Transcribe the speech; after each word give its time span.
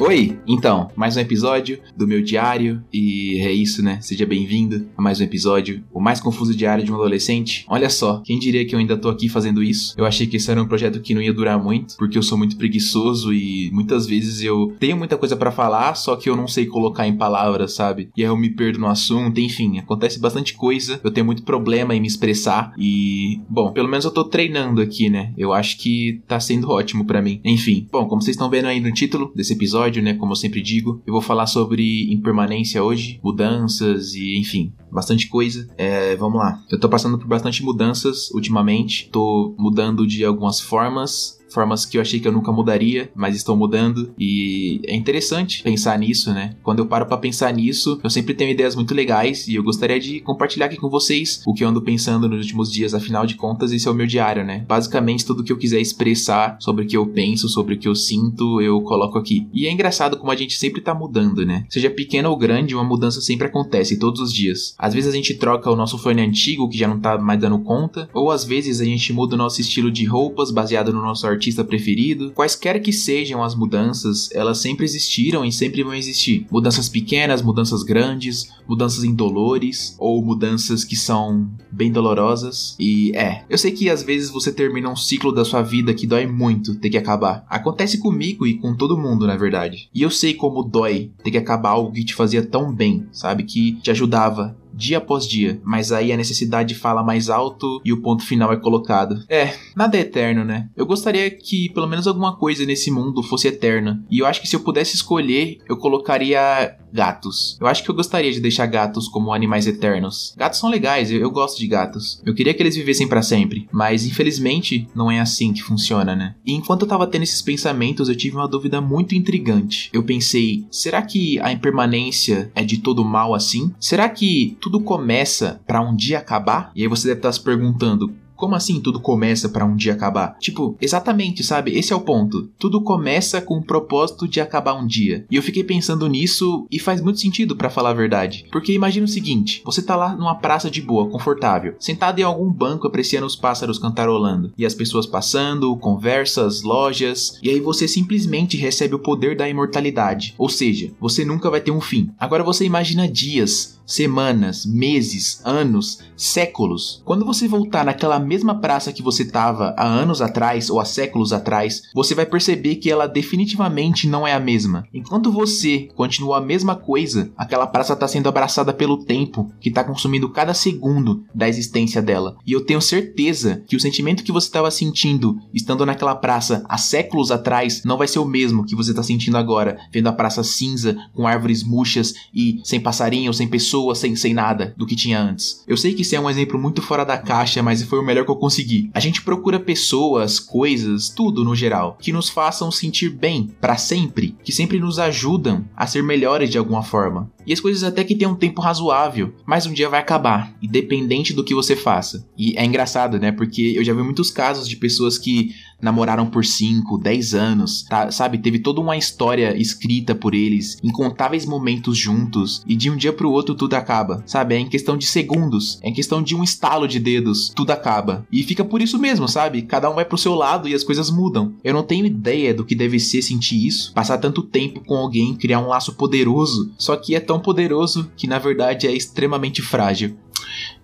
Oi, 0.00 0.40
então, 0.46 0.90
mais 0.96 1.18
um 1.18 1.20
episódio 1.20 1.78
do 1.94 2.08
meu 2.08 2.22
diário 2.22 2.82
e 2.90 3.38
é 3.40 3.52
isso, 3.52 3.82
né? 3.82 4.00
Seja 4.00 4.24
bem-vindo 4.24 4.88
a 4.96 5.02
mais 5.02 5.20
um 5.20 5.24
episódio, 5.24 5.84
o 5.92 6.00
mais 6.00 6.18
confuso 6.18 6.56
diário 6.56 6.82
de 6.82 6.90
um 6.90 6.94
adolescente. 6.94 7.66
Olha 7.68 7.90
só, 7.90 8.22
quem 8.24 8.38
diria 8.38 8.64
que 8.64 8.74
eu 8.74 8.78
ainda 8.78 8.96
tô 8.96 9.10
aqui 9.10 9.28
fazendo 9.28 9.62
isso? 9.62 9.94
Eu 9.98 10.06
achei 10.06 10.26
que 10.26 10.38
esse 10.38 10.50
era 10.50 10.62
um 10.62 10.66
projeto 10.66 11.02
que 11.02 11.12
não 11.12 11.20
ia 11.20 11.34
durar 11.34 11.62
muito, 11.62 11.98
porque 11.98 12.16
eu 12.16 12.22
sou 12.22 12.38
muito 12.38 12.56
preguiçoso 12.56 13.30
e 13.30 13.70
muitas 13.74 14.06
vezes 14.06 14.42
eu 14.42 14.74
tenho 14.80 14.96
muita 14.96 15.18
coisa 15.18 15.36
para 15.36 15.52
falar, 15.52 15.94
só 15.94 16.16
que 16.16 16.30
eu 16.30 16.34
não 16.34 16.48
sei 16.48 16.64
colocar 16.64 17.06
em 17.06 17.18
palavras, 17.18 17.74
sabe? 17.74 18.08
E 18.16 18.22
aí 18.22 18.28
eu 18.30 18.36
me 18.38 18.48
perdo 18.48 18.78
no 18.78 18.86
assunto, 18.86 19.38
enfim, 19.38 19.78
acontece 19.78 20.18
bastante 20.18 20.54
coisa. 20.54 20.98
Eu 21.04 21.10
tenho 21.10 21.26
muito 21.26 21.42
problema 21.42 21.94
em 21.94 22.00
me 22.00 22.06
expressar 22.06 22.72
e, 22.78 23.38
bom, 23.50 23.70
pelo 23.70 23.88
menos 23.88 24.06
eu 24.06 24.10
tô 24.10 24.24
treinando 24.24 24.80
aqui, 24.80 25.10
né? 25.10 25.34
Eu 25.36 25.52
acho 25.52 25.76
que 25.76 26.22
tá 26.26 26.40
sendo 26.40 26.70
ótimo 26.70 27.04
para 27.04 27.20
mim. 27.20 27.38
Enfim, 27.44 27.86
bom, 27.92 28.08
como 28.08 28.22
vocês 28.22 28.34
estão 28.34 28.48
vendo 28.48 28.64
aí 28.64 28.80
no 28.80 28.90
título 28.90 29.30
desse 29.36 29.52
episódio, 29.52 29.89
episódio, 29.90 30.02
né? 30.02 30.14
Como 30.14 30.32
eu 30.32 30.36
sempre 30.36 30.62
digo, 30.62 31.02
eu 31.06 31.12
vou 31.12 31.20
falar 31.20 31.46
sobre 31.46 32.12
impermanência 32.12 32.82
hoje, 32.82 33.20
mudanças 33.22 34.14
e 34.14 34.38
enfim, 34.38 34.72
bastante 34.90 35.26
coisa. 35.28 35.68
É, 35.76 36.16
vamos 36.16 36.38
lá. 36.38 36.62
Eu 36.70 36.78
tô 36.78 36.88
passando 36.88 37.18
por 37.18 37.26
bastante 37.26 37.62
mudanças 37.62 38.30
ultimamente. 38.30 39.08
Tô 39.10 39.54
mudando 39.58 40.06
de 40.06 40.24
algumas 40.24 40.60
formas 40.60 41.39
formas 41.52 41.84
que 41.84 41.96
eu 41.96 42.02
achei 42.02 42.20
que 42.20 42.28
eu 42.28 42.32
nunca 42.32 42.52
mudaria, 42.52 43.10
mas 43.14 43.36
estão 43.36 43.56
mudando 43.56 44.12
e 44.18 44.80
é 44.86 44.94
interessante 44.94 45.62
pensar 45.62 45.98
nisso, 45.98 46.32
né? 46.32 46.54
Quando 46.62 46.80
eu 46.80 46.86
paro 46.86 47.06
para 47.06 47.16
pensar 47.16 47.52
nisso, 47.52 48.00
eu 48.02 48.10
sempre 48.10 48.34
tenho 48.34 48.50
ideias 48.50 48.74
muito 48.74 48.94
legais 48.94 49.48
e 49.48 49.54
eu 49.54 49.62
gostaria 49.62 49.98
de 49.98 50.20
compartilhar 50.20 50.66
aqui 50.66 50.76
com 50.76 50.88
vocês 50.88 51.42
o 51.46 51.54
que 51.54 51.64
eu 51.64 51.68
ando 51.68 51.82
pensando 51.82 52.28
nos 52.28 52.40
últimos 52.40 52.72
dias, 52.72 52.94
afinal 52.94 53.26
de 53.26 53.34
contas, 53.34 53.72
esse 53.72 53.86
é 53.86 53.90
o 53.90 53.94
meu 53.94 54.06
diário, 54.06 54.44
né? 54.44 54.64
Basicamente 54.66 55.24
tudo 55.24 55.44
que 55.44 55.52
eu 55.52 55.58
quiser 55.58 55.80
expressar 55.80 56.56
sobre 56.60 56.84
o 56.84 56.86
que 56.86 56.96
eu 56.96 57.06
penso, 57.06 57.48
sobre 57.48 57.74
o 57.74 57.78
que 57.78 57.88
eu 57.88 57.94
sinto, 57.94 58.60
eu 58.60 58.80
coloco 58.82 59.18
aqui. 59.18 59.46
E 59.52 59.66
é 59.66 59.72
engraçado 59.72 60.16
como 60.16 60.32
a 60.32 60.36
gente 60.36 60.56
sempre 60.56 60.80
tá 60.80 60.94
mudando, 60.94 61.44
né? 61.44 61.64
Seja 61.68 61.90
pequena 61.90 62.28
ou 62.28 62.36
grande, 62.36 62.74
uma 62.74 62.84
mudança 62.84 63.20
sempre 63.20 63.46
acontece 63.46 63.98
todos 63.98 64.20
os 64.20 64.32
dias. 64.32 64.74
Às 64.78 64.94
vezes 64.94 65.12
a 65.12 65.16
gente 65.16 65.34
troca 65.34 65.70
o 65.70 65.76
nosso 65.76 65.98
fone 65.98 66.22
antigo 66.22 66.68
que 66.68 66.78
já 66.78 66.88
não 66.88 67.00
tá 67.00 67.18
mais 67.18 67.40
dando 67.40 67.58
conta, 67.60 68.08
ou 68.12 68.30
às 68.30 68.44
vezes 68.44 68.80
a 68.80 68.84
gente 68.84 69.12
muda 69.12 69.34
o 69.34 69.38
nosso 69.38 69.60
estilo 69.60 69.90
de 69.90 70.04
roupas 70.04 70.50
baseado 70.50 70.92
no 70.92 71.00
nosso 71.00 71.26
artista 71.40 71.64
preferido. 71.64 72.32
Quaisquer 72.32 72.80
que 72.82 72.92
sejam 72.92 73.42
as 73.42 73.54
mudanças, 73.54 74.30
elas 74.32 74.58
sempre 74.58 74.84
existiram 74.84 75.42
e 75.44 75.50
sempre 75.50 75.82
vão 75.82 75.94
existir. 75.94 76.46
Mudanças 76.50 76.88
pequenas, 76.88 77.40
mudanças 77.40 77.82
grandes, 77.82 78.52
mudanças 78.68 79.02
indolores 79.02 79.96
ou 79.98 80.22
mudanças 80.22 80.84
que 80.84 80.94
são 80.94 81.50
bem 81.72 81.90
dolorosas. 81.90 82.76
E 82.78 83.12
é, 83.16 83.44
eu 83.48 83.56
sei 83.56 83.72
que 83.72 83.88
às 83.88 84.02
vezes 84.02 84.28
você 84.28 84.52
termina 84.52 84.90
um 84.90 84.96
ciclo 84.96 85.32
da 85.32 85.44
sua 85.44 85.62
vida 85.62 85.94
que 85.94 86.06
dói 86.06 86.26
muito 86.26 86.74
ter 86.74 86.90
que 86.90 86.98
acabar. 86.98 87.44
Acontece 87.48 87.98
comigo 87.98 88.46
e 88.46 88.58
com 88.58 88.74
todo 88.74 88.98
mundo, 88.98 89.26
na 89.26 89.36
verdade. 89.36 89.88
E 89.94 90.02
eu 90.02 90.10
sei 90.10 90.34
como 90.34 90.62
dói 90.62 91.10
ter 91.24 91.30
que 91.30 91.38
acabar 91.38 91.70
algo 91.70 91.92
que 91.92 92.04
te 92.04 92.14
fazia 92.14 92.44
tão 92.44 92.72
bem, 92.72 93.06
sabe? 93.12 93.44
Que 93.44 93.72
te 93.80 93.90
ajudava, 93.90 94.56
dia 94.80 94.98
após 94.98 95.26
dia, 95.26 95.60
mas 95.62 95.92
aí 95.92 96.10
a 96.10 96.16
necessidade 96.16 96.74
fala 96.74 97.02
mais 97.02 97.28
alto 97.28 97.80
e 97.84 97.92
o 97.92 98.00
ponto 98.00 98.24
final 98.24 98.52
é 98.52 98.56
colocado. 98.56 99.22
É, 99.28 99.54
nada 99.76 99.98
é 99.98 100.00
eterno, 100.00 100.44
né? 100.44 100.68
Eu 100.74 100.86
gostaria 100.86 101.30
que 101.30 101.68
pelo 101.74 101.86
menos 101.86 102.06
alguma 102.06 102.36
coisa 102.36 102.64
nesse 102.64 102.90
mundo 102.90 103.22
fosse 103.22 103.48
eterna. 103.48 104.02
E 104.10 104.18
eu 104.20 104.26
acho 104.26 104.40
que 104.40 104.48
se 104.48 104.56
eu 104.56 104.60
pudesse 104.60 104.96
escolher, 104.96 105.58
eu 105.68 105.76
colocaria 105.76 106.76
gatos. 106.92 107.56
Eu 107.60 107.66
acho 107.66 107.82
que 107.82 107.90
eu 107.90 107.94
gostaria 107.94 108.32
de 108.32 108.40
deixar 108.40 108.66
gatos 108.66 109.08
como 109.08 109.32
animais 109.32 109.66
eternos. 109.66 110.34
Gatos 110.36 110.58
são 110.58 110.70
legais, 110.70 111.10
eu, 111.10 111.20
eu 111.20 111.30
gosto 111.30 111.58
de 111.58 111.66
gatos. 111.66 112.20
Eu 112.24 112.34
queria 112.34 112.54
que 112.54 112.62
eles 112.62 112.76
vivessem 112.76 113.08
para 113.08 113.22
sempre, 113.22 113.68
mas 113.72 114.06
infelizmente 114.06 114.88
não 114.94 115.10
é 115.10 115.20
assim 115.20 115.52
que 115.52 115.62
funciona, 115.62 116.16
né? 116.16 116.34
E 116.44 116.52
enquanto 116.52 116.82
eu 116.82 116.88
tava 116.88 117.06
tendo 117.06 117.22
esses 117.22 117.42
pensamentos, 117.42 118.08
eu 118.08 118.16
tive 118.16 118.36
uma 118.36 118.48
dúvida 118.48 118.80
muito 118.80 119.14
intrigante. 119.14 119.90
Eu 119.92 120.02
pensei, 120.02 120.64
será 120.70 121.02
que 121.02 121.38
a 121.40 121.52
impermanência 121.52 122.50
é 122.54 122.64
de 122.64 122.78
todo 122.78 123.04
mal 123.04 123.34
assim? 123.34 123.72
Será 123.78 124.08
que 124.08 124.56
tudo 124.60 124.69
começa 124.78 125.60
para 125.66 125.80
um 125.80 125.96
dia 125.96 126.18
acabar? 126.18 126.70
E 126.76 126.82
aí 126.82 126.88
você 126.88 127.08
deve 127.08 127.20
estar 127.20 127.32
se 127.32 127.42
perguntando, 127.42 128.14
como 128.40 128.54
assim 128.54 128.80
tudo 128.80 128.98
começa 128.98 129.50
para 129.50 129.66
um 129.66 129.76
dia 129.76 129.92
acabar? 129.92 130.38
Tipo, 130.38 130.74
exatamente, 130.80 131.44
sabe? 131.44 131.76
Esse 131.78 131.92
é 131.92 131.96
o 131.96 132.00
ponto. 132.00 132.48
Tudo 132.58 132.80
começa 132.80 133.40
com 133.42 133.58
o 133.58 133.62
propósito 133.62 134.26
de 134.26 134.40
acabar 134.40 134.72
um 134.72 134.86
dia. 134.86 135.26
E 135.30 135.36
eu 135.36 135.42
fiquei 135.42 135.62
pensando 135.62 136.08
nisso 136.08 136.66
e 136.70 136.78
faz 136.78 137.02
muito 137.02 137.20
sentido 137.20 137.54
para 137.54 137.68
falar 137.68 137.90
a 137.90 137.94
verdade. 137.94 138.46
Porque 138.50 138.72
imagina 138.72 139.04
o 139.04 139.08
seguinte: 139.08 139.60
você 139.64 139.82
tá 139.82 139.94
lá 139.94 140.16
numa 140.16 140.34
praça 140.34 140.70
de 140.70 140.80
boa, 140.80 141.10
confortável, 141.10 141.74
sentado 141.78 142.18
em 142.18 142.22
algum 142.22 142.50
banco 142.50 142.86
apreciando 142.86 143.26
os 143.26 143.36
pássaros 143.36 143.78
cantarolando 143.78 144.52
e 144.56 144.64
as 144.64 144.74
pessoas 144.74 145.04
passando, 145.06 145.76
conversas, 145.76 146.62
lojas, 146.62 147.38
e 147.42 147.50
aí 147.50 147.60
você 147.60 147.86
simplesmente 147.86 148.56
recebe 148.56 148.94
o 148.94 148.98
poder 148.98 149.36
da 149.36 149.48
imortalidade. 149.48 150.34
Ou 150.38 150.48
seja, 150.48 150.90
você 150.98 151.26
nunca 151.26 151.50
vai 151.50 151.60
ter 151.60 151.70
um 151.70 151.80
fim. 151.80 152.10
Agora 152.18 152.42
você 152.42 152.64
imagina 152.64 153.06
dias, 153.06 153.80
semanas, 153.90 154.64
meses, 154.64 155.40
anos, 155.44 155.98
séculos. 156.16 157.02
Quando 157.04 157.24
você 157.24 157.48
voltar 157.48 157.84
naquela 157.84 158.20
mesma 158.30 158.60
praça 158.60 158.92
que 158.92 159.02
você 159.02 159.24
estava 159.24 159.74
há 159.76 159.84
anos 159.84 160.22
atrás 160.22 160.70
ou 160.70 160.78
há 160.78 160.84
séculos 160.84 161.32
atrás, 161.32 161.82
você 161.92 162.14
vai 162.14 162.24
perceber 162.24 162.76
que 162.76 162.90
ela 162.90 163.08
definitivamente 163.08 164.06
não 164.06 164.26
é 164.26 164.32
a 164.32 164.38
mesma. 164.38 164.84
Enquanto 164.94 165.32
você 165.32 165.88
continua 165.96 166.38
a 166.38 166.40
mesma 166.40 166.76
coisa, 166.76 167.32
aquela 167.36 167.66
praça 167.66 167.94
está 167.94 168.06
sendo 168.06 168.28
abraçada 168.28 168.72
pelo 168.72 169.04
tempo 169.04 169.50
que 169.60 169.68
está 169.68 169.82
consumindo 169.82 170.28
cada 170.28 170.54
segundo 170.54 171.24
da 171.34 171.48
existência 171.48 172.00
dela. 172.00 172.36
E 172.46 172.52
eu 172.52 172.64
tenho 172.64 172.80
certeza 172.80 173.64
que 173.66 173.74
o 173.74 173.80
sentimento 173.80 174.22
que 174.22 174.32
você 174.32 174.46
estava 174.46 174.70
sentindo 174.70 175.40
estando 175.52 175.84
naquela 175.84 176.14
praça 176.14 176.64
há 176.68 176.78
séculos 176.78 177.32
atrás 177.32 177.82
não 177.84 177.98
vai 177.98 178.06
ser 178.06 178.20
o 178.20 178.24
mesmo 178.24 178.64
que 178.64 178.76
você 178.76 178.90
está 178.90 179.02
sentindo 179.02 179.36
agora, 179.36 179.78
vendo 179.92 180.08
a 180.08 180.12
praça 180.12 180.44
cinza, 180.44 180.96
com 181.12 181.26
árvores 181.26 181.64
murchas 181.64 182.14
e 182.32 182.60
sem 182.62 182.78
passarinho, 182.78 183.34
sem 183.34 183.48
pessoas 183.48 183.80
pessoa 183.80 183.94
sem, 183.94 184.16
sem 184.16 184.34
nada 184.34 184.74
do 184.76 184.86
que 184.86 184.96
tinha 184.96 185.20
antes. 185.20 185.62
Eu 185.66 185.76
sei 185.76 185.94
que 185.94 186.02
isso 186.02 186.16
é 186.16 186.20
um 186.20 186.28
exemplo 186.28 186.58
muito 186.58 186.82
fora 186.82 187.04
da 187.04 187.16
caixa, 187.16 187.62
mas 187.62 187.82
foi 187.82 187.98
o 187.98 188.04
melhor 188.04 188.19
que 188.24 188.30
eu 188.30 188.36
consegui. 188.36 188.90
A 188.94 189.00
gente 189.00 189.22
procura 189.22 189.58
pessoas, 189.58 190.38
coisas, 190.38 191.08
tudo 191.08 191.44
no 191.44 191.54
geral, 191.54 191.96
que 192.00 192.12
nos 192.12 192.28
façam 192.28 192.70
sentir 192.70 193.10
bem 193.10 193.48
para 193.60 193.76
sempre, 193.76 194.36
que 194.42 194.52
sempre 194.52 194.78
nos 194.78 194.98
ajudam 194.98 195.64
a 195.76 195.86
ser 195.86 196.02
melhores 196.02 196.50
de 196.50 196.58
alguma 196.58 196.82
forma. 196.82 197.30
E 197.46 197.52
as 197.52 197.60
coisas 197.60 197.82
até 197.82 198.04
que 198.04 198.14
tem 198.14 198.28
um 198.28 198.34
tempo 198.34 198.60
razoável, 198.60 199.34
mas 199.46 199.66
um 199.66 199.72
dia 199.72 199.88
vai 199.88 200.00
acabar, 200.00 200.54
independente 200.62 201.32
do 201.32 201.44
que 201.44 201.54
você 201.54 201.74
faça. 201.74 202.26
E 202.36 202.54
é 202.56 202.64
engraçado, 202.64 203.18
né? 203.18 203.32
Porque 203.32 203.74
eu 203.76 203.84
já 203.84 203.92
vi 203.92 204.02
muitos 204.02 204.30
casos 204.30 204.68
de 204.68 204.76
pessoas 204.76 205.18
que 205.18 205.54
namoraram 205.80 206.26
por 206.26 206.44
5, 206.44 206.98
10 206.98 207.34
anos, 207.34 207.84
tá, 207.88 208.10
sabe? 208.10 208.38
Teve 208.38 208.58
toda 208.58 208.80
uma 208.80 208.96
história 208.96 209.56
escrita 209.56 210.14
por 210.14 210.34
eles, 210.34 210.76
incontáveis 210.82 211.46
momentos 211.46 211.96
juntos, 211.96 212.62
e 212.66 212.76
de 212.76 212.90
um 212.90 212.96
dia 212.96 213.12
pro 213.12 213.30
outro 213.30 213.54
tudo 213.54 213.74
acaba, 213.74 214.22
sabe? 214.26 214.54
É 214.54 214.58
em 214.58 214.68
questão 214.68 214.96
de 214.96 215.06
segundos, 215.06 215.78
é 215.82 215.88
em 215.88 215.94
questão 215.94 216.22
de 216.22 216.34
um 216.34 216.42
estalo 216.42 216.86
de 216.86 217.00
dedos, 217.00 217.50
tudo 217.54 217.70
acaba. 217.70 218.26
E 218.30 218.42
fica 218.42 218.64
por 218.64 218.82
isso 218.82 218.98
mesmo, 218.98 219.28
sabe? 219.28 219.62
Cada 219.62 219.90
um 219.90 219.94
vai 219.94 220.04
pro 220.04 220.18
seu 220.18 220.34
lado 220.34 220.68
e 220.68 220.74
as 220.74 220.84
coisas 220.84 221.10
mudam. 221.10 221.54
Eu 221.64 221.74
não 221.74 221.82
tenho 221.82 222.06
ideia 222.06 222.52
do 222.52 222.64
que 222.64 222.74
deve 222.74 222.98
ser 222.98 223.22
sentir 223.22 223.66
isso, 223.66 223.92
passar 223.94 224.18
tanto 224.18 224.42
tempo 224.42 224.80
com 224.84 224.96
alguém, 224.96 225.34
criar 225.34 225.60
um 225.60 225.68
laço 225.68 225.94
poderoso, 225.94 226.70
só 226.76 226.96
que 226.96 227.14
é 227.14 227.20
tão 227.30 227.38
poderoso 227.38 228.10
que 228.16 228.26
na 228.26 228.40
verdade 228.40 228.88
é 228.88 228.92
extremamente 228.92 229.62
frágil. 229.62 230.16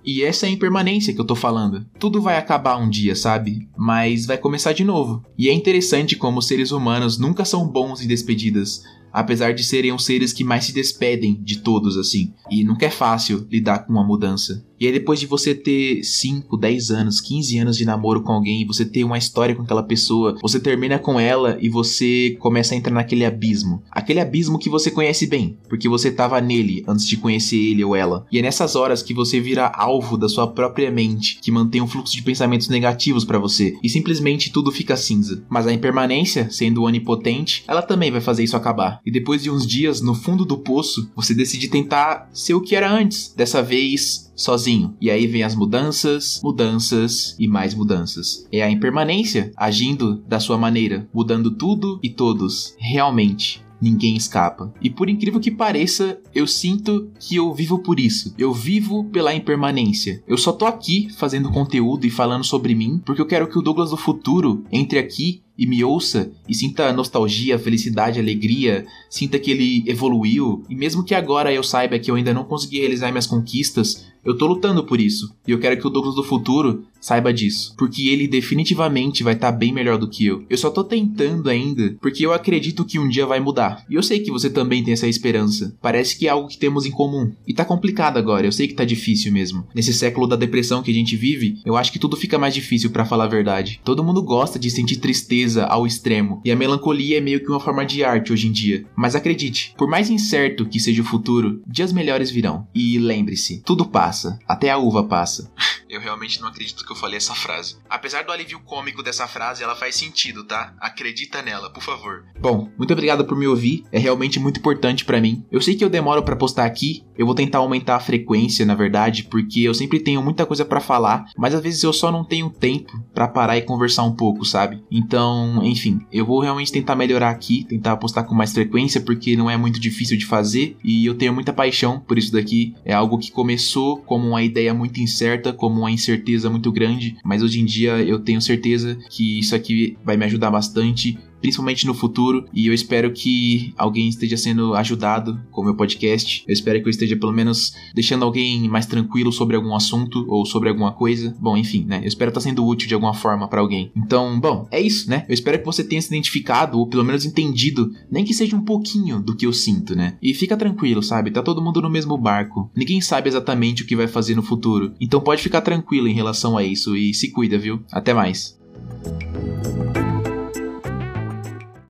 E 0.06 0.22
essa 0.22 0.46
é 0.46 0.48
a 0.48 0.52
impermanência 0.52 1.12
que 1.12 1.20
eu 1.20 1.24
tô 1.24 1.34
falando. 1.34 1.84
Tudo 1.98 2.22
vai 2.22 2.38
acabar 2.38 2.76
um 2.76 2.88
dia, 2.88 3.16
sabe? 3.16 3.68
Mas 3.76 4.24
vai 4.24 4.38
começar 4.38 4.72
de 4.72 4.84
novo. 4.84 5.24
E 5.36 5.48
é 5.48 5.52
interessante 5.52 6.14
como 6.14 6.38
os 6.38 6.46
seres 6.46 6.70
humanos 6.70 7.18
nunca 7.18 7.44
são 7.44 7.66
bons 7.66 8.00
em 8.00 8.06
despedidas 8.06 8.84
apesar 9.16 9.54
de 9.54 9.64
serem 9.64 9.94
os 9.94 10.04
seres 10.04 10.30
que 10.30 10.44
mais 10.44 10.66
se 10.66 10.74
despedem 10.74 11.40
de 11.42 11.60
todos 11.60 11.96
assim. 11.96 12.34
E 12.50 12.62
nunca 12.62 12.84
é 12.84 12.90
fácil 12.90 13.46
lidar 13.50 13.78
com 13.78 13.92
uma 13.94 14.04
mudança. 14.04 14.62
E 14.78 14.86
aí 14.86 14.92
depois 14.92 15.18
de 15.18 15.26
você 15.26 15.54
ter 15.54 16.04
5, 16.04 16.54
10 16.54 16.90
anos, 16.90 17.18
15 17.22 17.58
anos 17.58 17.76
de 17.78 17.86
namoro 17.86 18.22
com 18.22 18.32
alguém, 18.32 18.66
você 18.66 18.84
ter 18.84 19.04
uma 19.04 19.16
história 19.16 19.54
com 19.54 19.62
aquela 19.62 19.82
pessoa, 19.82 20.36
você 20.42 20.60
termina 20.60 20.98
com 20.98 21.18
ela 21.18 21.56
e 21.62 21.70
você 21.70 22.36
começa 22.40 22.74
a 22.74 22.76
entrar 22.76 22.92
naquele 22.92 23.24
abismo. 23.24 23.82
Aquele 23.90 24.20
abismo 24.20 24.58
que 24.58 24.68
você 24.68 24.90
conhece 24.90 25.26
bem, 25.26 25.56
porque 25.66 25.88
você 25.88 26.08
estava 26.08 26.38
nele 26.38 26.84
antes 26.86 27.08
de 27.08 27.16
conhecer 27.16 27.56
ele 27.56 27.82
ou 27.82 27.96
ela. 27.96 28.26
E 28.30 28.38
é 28.38 28.42
nessas 28.42 28.76
horas 28.76 29.02
que 29.02 29.14
você 29.14 29.40
vira 29.40 29.66
alvo 29.66 29.95
da 30.18 30.28
sua 30.28 30.46
própria 30.46 30.90
mente, 30.90 31.38
que 31.40 31.50
mantém 31.50 31.80
um 31.80 31.86
fluxo 31.86 32.14
de 32.14 32.22
pensamentos 32.22 32.68
negativos 32.68 33.24
para 33.24 33.38
você, 33.38 33.76
e 33.82 33.88
simplesmente 33.88 34.50
tudo 34.50 34.72
fica 34.72 34.96
cinza. 34.96 35.44
Mas 35.48 35.66
a 35.66 35.72
impermanência, 35.72 36.50
sendo 36.50 36.82
onipotente, 36.82 37.64
ela 37.66 37.82
também 37.82 38.10
vai 38.10 38.20
fazer 38.20 38.44
isso 38.44 38.56
acabar. 38.56 39.00
E 39.04 39.10
depois 39.10 39.42
de 39.42 39.50
uns 39.50 39.66
dias 39.66 40.00
no 40.00 40.14
fundo 40.14 40.44
do 40.44 40.58
poço, 40.58 41.10
você 41.14 41.34
decide 41.34 41.68
tentar 41.68 42.28
ser 42.32 42.54
o 42.54 42.60
que 42.60 42.74
era 42.74 42.90
antes, 42.90 43.32
dessa 43.36 43.62
vez 43.62 44.30
sozinho. 44.36 44.94
E 45.00 45.10
aí 45.10 45.26
vem 45.26 45.42
as 45.42 45.54
mudanças, 45.54 46.40
mudanças 46.42 47.34
e 47.38 47.48
mais 47.48 47.74
mudanças. 47.74 48.46
É 48.52 48.62
a 48.62 48.70
impermanência 48.70 49.52
agindo 49.56 50.22
da 50.28 50.38
sua 50.38 50.58
maneira, 50.58 51.08
mudando 51.12 51.50
tudo 51.50 51.98
e 52.02 52.10
todos, 52.10 52.74
realmente 52.78 53.65
ninguém 53.80 54.16
escapa. 54.16 54.72
E 54.80 54.90
por 54.90 55.08
incrível 55.08 55.40
que 55.40 55.50
pareça, 55.50 56.18
eu 56.34 56.46
sinto 56.46 57.10
que 57.18 57.36
eu 57.36 57.52
vivo 57.52 57.78
por 57.78 58.00
isso. 58.00 58.34
Eu 58.38 58.52
vivo 58.52 59.04
pela 59.04 59.34
impermanência. 59.34 60.22
Eu 60.26 60.38
só 60.38 60.52
tô 60.52 60.66
aqui 60.66 61.08
fazendo 61.16 61.50
conteúdo 61.50 62.06
e 62.06 62.10
falando 62.10 62.44
sobre 62.44 62.74
mim 62.74 63.00
porque 63.04 63.20
eu 63.20 63.26
quero 63.26 63.48
que 63.48 63.58
o 63.58 63.62
Douglas 63.62 63.90
do 63.90 63.96
futuro 63.96 64.64
entre 64.72 64.98
aqui 64.98 65.42
e 65.58 65.66
me 65.66 65.82
ouça 65.82 66.30
e 66.48 66.54
sinta 66.54 66.92
nostalgia, 66.92 67.58
felicidade, 67.58 68.20
alegria, 68.20 68.86
sinta 69.08 69.38
que 69.38 69.50
ele 69.50 69.84
evoluiu, 69.86 70.62
e 70.68 70.74
mesmo 70.74 71.02
que 71.02 71.14
agora 71.14 71.52
eu 71.52 71.62
saiba 71.62 71.98
que 71.98 72.10
eu 72.10 72.14
ainda 72.14 72.34
não 72.34 72.44
consegui 72.44 72.80
realizar 72.80 73.10
minhas 73.10 73.26
conquistas, 73.26 74.06
eu 74.24 74.36
tô 74.36 74.46
lutando 74.46 74.84
por 74.84 75.00
isso. 75.00 75.34
E 75.46 75.52
eu 75.52 75.58
quero 75.58 75.80
que 75.80 75.86
o 75.86 75.90
Douglas 75.90 76.16
do 76.16 76.22
futuro 76.22 76.84
saiba 77.00 77.32
disso. 77.32 77.74
Porque 77.76 78.08
ele 78.08 78.28
definitivamente 78.28 79.22
vai 79.22 79.34
estar 79.34 79.52
tá 79.52 79.56
bem 79.56 79.72
melhor 79.72 79.98
do 79.98 80.08
que 80.08 80.26
eu. 80.26 80.44
Eu 80.48 80.56
só 80.56 80.70
tô 80.70 80.84
tentando 80.84 81.48
ainda, 81.48 81.96
porque 82.00 82.24
eu 82.24 82.32
acredito 82.32 82.84
que 82.84 82.98
um 82.98 83.08
dia 83.08 83.26
vai 83.26 83.40
mudar. 83.40 83.84
E 83.88 83.94
eu 83.94 84.02
sei 84.02 84.20
que 84.20 84.30
você 84.30 84.50
também 84.50 84.82
tem 84.82 84.92
essa 84.92 85.08
esperança. 85.08 85.76
Parece 85.80 86.18
que 86.18 86.26
é 86.26 86.30
algo 86.30 86.48
que 86.48 86.58
temos 86.58 86.86
em 86.86 86.90
comum. 86.90 87.32
E 87.46 87.54
tá 87.54 87.64
complicado 87.64 88.16
agora, 88.16 88.46
eu 88.46 88.52
sei 88.52 88.68
que 88.68 88.74
tá 88.74 88.84
difícil 88.84 89.32
mesmo. 89.32 89.66
Nesse 89.74 89.92
século 89.92 90.26
da 90.26 90.36
depressão 90.36 90.82
que 90.82 90.90
a 90.90 90.94
gente 90.94 91.16
vive, 91.16 91.60
eu 91.64 91.76
acho 91.76 91.92
que 91.92 91.98
tudo 91.98 92.16
fica 92.16 92.38
mais 92.38 92.54
difícil 92.54 92.90
para 92.90 93.04
falar 93.04 93.24
a 93.24 93.28
verdade. 93.28 93.80
Todo 93.84 94.04
mundo 94.04 94.22
gosta 94.22 94.58
de 94.58 94.70
sentir 94.70 94.96
tristeza 94.96 95.64
ao 95.64 95.86
extremo. 95.86 96.40
E 96.44 96.50
a 96.50 96.56
melancolia 96.56 97.18
é 97.18 97.20
meio 97.20 97.40
que 97.40 97.50
uma 97.50 97.60
forma 97.60 97.84
de 97.84 98.04
arte 98.04 98.32
hoje 98.32 98.48
em 98.48 98.52
dia. 98.52 98.84
Mas 98.96 99.14
acredite, 99.14 99.74
por 99.76 99.88
mais 99.88 100.10
incerto 100.10 100.66
que 100.66 100.80
seja 100.80 101.02
o 101.02 101.04
futuro, 101.04 101.62
dias 101.66 101.92
melhores 101.92 102.30
virão. 102.30 102.66
E 102.74 102.98
lembre-se, 102.98 103.62
tudo 103.64 103.84
passa 103.84 104.38
até 104.46 104.70
a 104.70 104.78
uva 104.78 105.04
passa. 105.04 105.50
Eu 105.88 106.00
realmente 106.00 106.40
não 106.40 106.48
acredito 106.48 106.84
que 106.86 106.92
eu 106.92 106.96
falei 106.96 107.16
essa 107.16 107.34
frase. 107.34 107.76
Apesar 107.90 108.24
do 108.24 108.32
alívio 108.32 108.60
cômico 108.60 109.02
dessa 109.02 109.26
frase, 109.26 109.62
ela 109.62 109.74
faz 109.74 109.96
sentido, 109.96 110.44
tá? 110.44 110.74
Acredita 110.80 111.42
nela, 111.42 111.70
por 111.70 111.82
favor. 111.82 112.24
Bom, 112.40 112.70
muito 112.78 112.92
obrigado 112.92 113.24
por 113.24 113.36
me 113.36 113.46
ouvir. 113.46 113.84
É 113.90 113.98
realmente 113.98 114.38
muito 114.38 114.60
importante 114.60 115.04
para 115.04 115.20
mim. 115.20 115.44
Eu 115.50 115.60
sei 115.60 115.74
que 115.74 115.84
eu 115.84 115.90
demoro 115.90 116.22
para 116.22 116.36
postar 116.36 116.64
aqui. 116.64 117.04
Eu 117.18 117.26
vou 117.26 117.34
tentar 117.34 117.58
aumentar 117.58 117.96
a 117.96 118.00
frequência, 118.00 118.64
na 118.64 118.74
verdade, 118.74 119.24
porque 119.24 119.60
eu 119.60 119.74
sempre 119.74 119.98
tenho 119.98 120.22
muita 120.22 120.46
coisa 120.46 120.64
para 120.64 120.80
falar, 120.80 121.24
mas 121.36 121.54
às 121.54 121.62
vezes 121.62 121.82
eu 121.82 121.92
só 121.92 122.12
não 122.12 122.24
tenho 122.24 122.50
tempo 122.50 123.02
para 123.14 123.26
parar 123.26 123.56
e 123.56 123.62
conversar 123.62 124.04
um 124.04 124.14
pouco, 124.14 124.44
sabe? 124.44 124.82
Então, 124.90 125.60
enfim, 125.64 126.00
eu 126.12 126.26
vou 126.26 126.40
realmente 126.40 126.70
tentar 126.70 126.94
melhorar 126.94 127.30
aqui, 127.30 127.64
tentar 127.64 127.96
postar 127.96 128.24
com 128.24 128.34
mais 128.34 128.52
frequência, 128.52 129.00
porque 129.00 129.36
não 129.36 129.50
é 129.50 129.56
muito 129.56 129.80
difícil 129.80 130.16
de 130.16 130.26
fazer 130.26 130.76
e 130.84 131.06
eu 131.06 131.14
tenho 131.14 131.32
muita 131.32 131.52
paixão 131.52 131.98
por 131.98 132.18
isso 132.18 132.32
daqui. 132.32 132.74
É 132.84 132.92
algo 132.92 133.18
que 133.18 133.30
começou 133.30 133.96
como 134.02 134.28
uma 134.28 134.42
ideia 134.42 134.74
muito 134.74 135.00
incerta, 135.00 135.52
como 135.52 135.80
uma 135.80 135.90
incerteza 135.90 136.50
muito 136.50 136.70
grande, 136.76 137.16
mas 137.24 137.42
hoje 137.42 137.58
em 137.58 137.64
dia 137.64 138.02
eu 138.02 138.18
tenho 138.18 138.40
certeza 138.40 138.98
que 139.10 139.38
isso 139.38 139.54
aqui 139.54 139.96
vai 140.04 140.16
me 140.16 140.26
ajudar 140.26 140.50
bastante 140.50 141.18
principalmente 141.46 141.86
no 141.86 141.94
futuro. 141.94 142.44
E 142.52 142.66
eu 142.66 142.74
espero 142.74 143.12
que 143.12 143.72
alguém 143.78 144.08
esteja 144.08 144.36
sendo 144.36 144.74
ajudado 144.74 145.40
com 145.52 145.60
o 145.60 145.64
meu 145.64 145.76
podcast. 145.76 146.44
Eu 146.44 146.52
espero 146.52 146.80
que 146.80 146.88
eu 146.88 146.90
esteja 146.90 147.16
pelo 147.16 147.32
menos 147.32 147.72
deixando 147.94 148.24
alguém 148.24 148.68
mais 148.68 148.84
tranquilo 148.84 149.30
sobre 149.30 149.54
algum 149.54 149.72
assunto 149.72 150.26
ou 150.28 150.44
sobre 150.44 150.68
alguma 150.68 150.90
coisa. 150.90 151.36
Bom, 151.38 151.56
enfim, 151.56 151.84
né? 151.84 152.00
Eu 152.02 152.08
espero 152.08 152.30
estar 152.30 152.40
sendo 152.40 152.66
útil 152.66 152.88
de 152.88 152.94
alguma 152.94 153.14
forma 153.14 153.46
para 153.46 153.60
alguém. 153.60 153.92
Então, 153.94 154.40
bom, 154.40 154.66
é 154.72 154.80
isso, 154.80 155.08
né? 155.08 155.24
Eu 155.28 155.34
espero 155.34 155.60
que 155.60 155.64
você 155.64 155.84
tenha 155.84 156.02
se 156.02 156.08
identificado 156.08 156.80
ou 156.80 156.88
pelo 156.88 157.04
menos 157.04 157.24
entendido, 157.24 157.92
nem 158.10 158.24
que 158.24 158.34
seja 158.34 158.56
um 158.56 158.64
pouquinho 158.64 159.22
do 159.22 159.36
que 159.36 159.46
eu 159.46 159.52
sinto, 159.52 159.94
né? 159.94 160.18
E 160.20 160.34
fica 160.34 160.56
tranquilo, 160.56 161.00
sabe? 161.00 161.30
Tá 161.30 161.44
todo 161.44 161.62
mundo 161.62 161.80
no 161.80 161.88
mesmo 161.88 162.18
barco. 162.18 162.68
Ninguém 162.74 163.00
sabe 163.00 163.28
exatamente 163.28 163.84
o 163.84 163.86
que 163.86 163.94
vai 163.94 164.08
fazer 164.08 164.34
no 164.34 164.42
futuro. 164.42 164.94
Então 165.00 165.20
pode 165.20 165.42
ficar 165.42 165.60
tranquilo 165.60 166.08
em 166.08 166.14
relação 166.14 166.58
a 166.58 166.64
isso 166.64 166.96
e 166.96 167.14
se 167.14 167.30
cuida, 167.30 167.56
viu? 167.56 167.84
Até 167.92 168.12
mais. 168.12 168.56